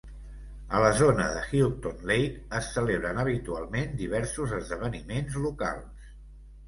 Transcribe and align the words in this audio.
A 0.75 0.79
la 0.83 0.87
zona 1.01 1.25
de 1.33 1.43
Houghton 1.49 1.99
Lake 2.11 2.41
es 2.61 2.71
celebren 2.77 3.21
habitualment 3.25 3.95
diversos 4.03 4.57
esdeveniments 4.61 5.39
locals. 5.49 6.09